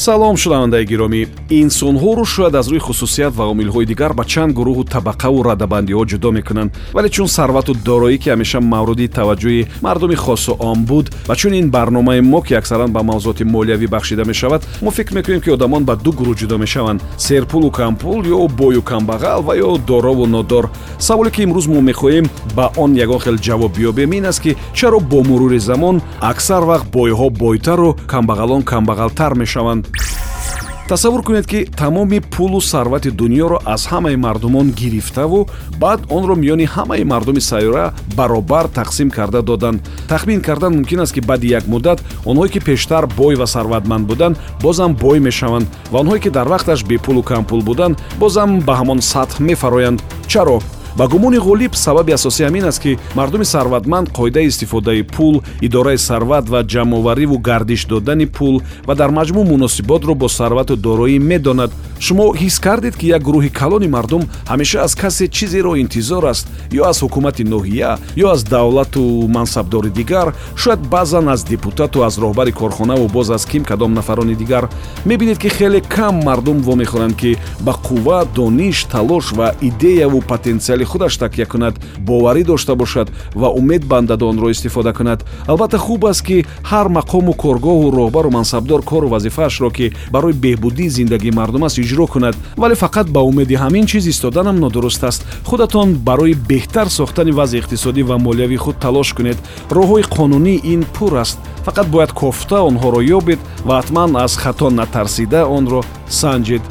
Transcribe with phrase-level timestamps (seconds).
[0.00, 1.26] салом шунавандаи гиромӣ.
[1.50, 6.70] Инсонҳоро шояд аз рӯи хусусият ва омилҳои дигар ба чанд гурӯҳу табақаву радабандиҳо ҷудо мекунанд.
[6.94, 11.70] Вале чун сарвату дороӣ ки ҳамеша мавриди таваҷҷӯҳи мардуми хосу ом буд ва чун ин
[11.70, 15.94] барномаи мо ки аксаран ба мавзуоти молиявӣ бахшида мешавад мо фикр мекунем ки одамон ба
[15.96, 17.02] ду гурӯҳ ҷудо мешаванд.
[17.18, 20.70] Серпулу кампул ё бою камбағал ва ё дорову нодор.
[20.98, 24.98] Саволе ки имрӯз мо мехоҳем ба он ягон хел ҷавоб биёбем ин аст ки чаро
[25.00, 29.89] бо мурури замон аксар вақт бойҳо бойтару камбағалон камбағалтар мешаванд
[30.90, 35.46] тасаввур кунед ки тамоми пулу сарвати дуньёро аз ҳамаи мардумон гирифтаву
[35.78, 41.20] баъд онро миёни ҳамаи мардуми сайёра баробар тақсим карда доданд тахмин кардан мумкин аст ки
[41.20, 46.18] баъди як муддат онҳое ки пештар бой ва сарватманд буданд бозам бой мешаванд ва онҳое
[46.18, 50.02] ки дар вақташ бепулу кампул буданд бозам ба ҳамон сатҳ мефароянд.
[50.26, 50.58] Чаро
[50.96, 56.48] ба гумони ғолиб сабаби асосӣ ҳамин аст ки мардуми сарватманд қоидаи истифодаи пул идораи сарват
[56.48, 61.70] ва ҷамъовариву гардиш додани пул ва дар маҷмӯъ муносиботро бо сарвату дороӣ медонад
[62.00, 66.46] шумо ҳис кардед ки як гурӯҳи калони мардум ҳамеша аз касе чизеро интизор аст
[66.80, 69.02] ё аз ҳукумати ноҳия ё аз давлату
[69.36, 74.68] мансабдори дигар шояд баъзан аз депутату аз роҳбари корхонаву боз аз ким кадом нафарони дигар.
[75.06, 81.16] Мебинед ки хеле кам мардум вомехӯранд ки ба қувва дониш талош ва идеяву потенсиали худаш
[81.16, 85.24] такя кунад боварӣ дошта бошад ва умед бандад онро истифода кунад.
[85.46, 91.30] Албатта хуб аст ки ҳар мақому коргоҳу роҳбару мансабдор кору вазифаашро ки барои беҳбудии зиндагии
[91.30, 95.26] мардум аст иҷро кунад вале фақат ба умеди ҳамин чиз истоданам нодуруст аст.
[95.44, 99.38] Худатон барои беҳтар сохтани вазъи иқтисодӣ ва молиявии худ талош кунед.
[99.70, 101.38] Роҳҳои қонунӣ ин пур аст.
[101.66, 105.80] Фақат бояд кофта онҳоро ёбед ва ҳатман аз хато натарсида онро
[106.20, 106.62] санҷед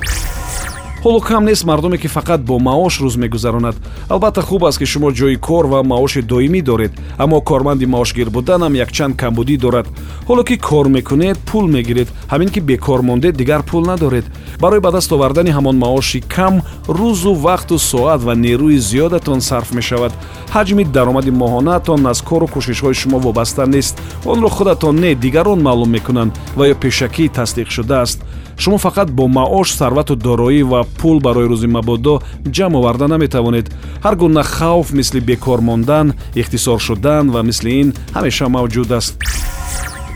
[1.03, 3.75] ҳоло кам нест мардуме ки фақат бо маош рӯз мегузаронад
[4.09, 8.73] албатта хуб аст ки шумо ҷои кор ва маоши доимӣ доред аммо корманди маошгир буданам
[8.73, 9.87] якчанд камбудӣ дорад.
[10.27, 12.09] Ҳоло ки кор мекунед пул мегиред.
[12.31, 14.25] Ҳамин ки бекор мондед дигар пул надоред.
[14.59, 20.13] Барои ба даст овардани ҳамон маоши кам рӯзу вақту соат ва нерӯи зиёдатон сарф мешавад.
[20.53, 24.01] Ҳаҷми даромади моҳонаатон аз кору кӯшишҳои шумо вобаста нест.
[24.25, 28.19] Онро худатон не дигарон маълум мекунанд ва ё пешакӣ тасдиқ шудааст
[28.61, 32.21] шумо фақат бо маош сарвату дороӣ ва пул барои рӯзи мабодо
[32.55, 33.67] ҷамъ оварда наметавонед.
[34.03, 39.13] Ҳар гуна хавф мисли бекор мондан ихтисор шудан ва мисли ин ҳамеша мавҷуд аст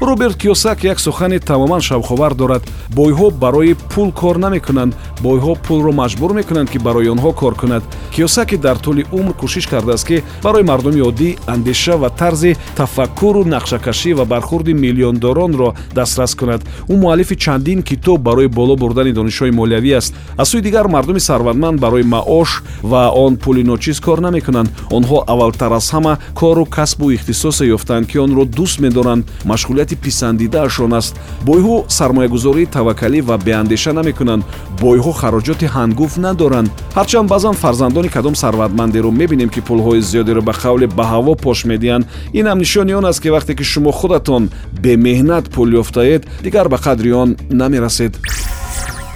[0.04, 2.64] роберт киосак як сухани тамоман шавқовар дорад.
[2.96, 4.96] Бойҳо барои пул кор намекунанд.
[5.24, 7.84] Бойҳо пулро маҷбур мекунанд ки барои онҳо кор кунад.
[8.16, 14.14] Киосаки дар тӯли умр кӯшиш кардааст ки барои мардуми оддӣ андеша ва тарзи тафаккуру нақшакашӣ
[14.14, 16.62] ва бархурди миллиондоронро дастрас кунад.
[16.90, 20.14] Ӯ муаллифи чандин китоб барои боло бурдани донишҳои молиявӣ аст.
[20.38, 24.70] Аз сӯи дигар мардуми сарватманд барои маош ва он пули ночиз кор намекунанд.
[24.92, 29.26] Онҳо аввалтар аз ҳама кору касбу ихтисосе ёфтанд ки онро дӯст медоранд.
[29.46, 31.16] Машғулияти ҳолати писандидаашон аст.
[31.46, 34.44] Бойҳо сармоягузории таваккалӣ ва беандеша намекунанд.
[34.82, 36.70] Бойҳо хароҷоти ҳангуфт надоранд.
[36.96, 42.08] Ҳарчанд баъзан фарзандони кадом сарватмандеро мебинем ки пулҳои зиёдеро ба қавле ба ҳаво пош медиҳанд.
[42.40, 44.44] Инам нишони он аст ки вақте ки шумо худатон
[44.84, 48.14] бемеҳнат пул ёфтаед дигар ба қадри он намерасед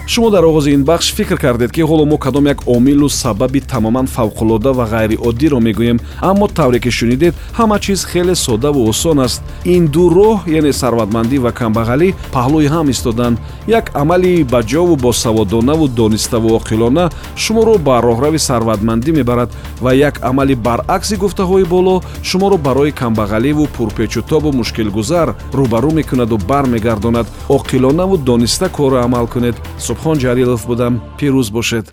[0.08, 4.06] шумо дар оғози ин бахш фикр кардед ки ҳоло мо кадом як омилу сабаби тамоман
[4.06, 6.00] фавқулода ва ғайриоддиро мегӯем.
[6.20, 9.42] Аммо тавре ки шунидед ҳама чиз хеле соддаву осон аст.
[9.66, 16.56] Ин ду роҳ яъне сарватмандӣ ва камбағалӣ паҳлӯи ҳам истоданд як амали баҷову босаводонаву дониставу
[16.58, 23.68] оқилона шуморо ба роҳрави сарватмандӣ мебарад ва як амали баръакси гуфтаҳои боло шуморо барои камбағаливу
[23.76, 27.26] пурпечутобу мушкилгузар рӯбарӯ мекунаду бармегардонад.
[27.48, 29.56] Оқилонаву дониста кору амал кунед
[29.98, 30.94] субҳон ҷалилов будам.
[31.18, 31.86] Пирӯз бошед.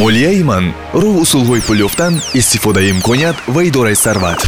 [0.00, 0.64] Молияи ман
[1.02, 4.40] роҳ усулҳои пул ёфтан истифодаи имконият ва идораи сарват